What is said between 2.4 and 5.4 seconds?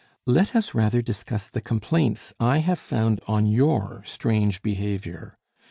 have found on your strange behavior.